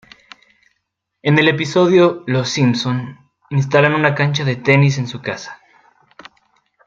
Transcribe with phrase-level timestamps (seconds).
[1.21, 3.19] En el episodio, los Simpson
[3.51, 5.61] instalan una cancha de tenis en su casa.